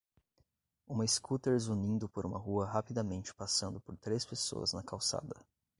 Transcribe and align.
Uma 0.87 1.05
scooter 1.05 1.59
zunindo 1.59 2.09
por 2.09 2.25
uma 2.25 2.35
rua 2.39 2.65
rapidamente 2.65 3.35
passando 3.35 3.79
por 3.79 3.95
três 3.95 4.25
pessoas 4.25 4.73
na 4.73 4.81
calçada. 4.81 5.35